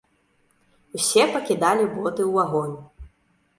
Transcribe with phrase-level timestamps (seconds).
[0.99, 2.77] Усе пакідалі боты ў агонь.